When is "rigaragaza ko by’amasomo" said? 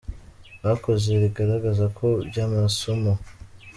1.21-3.13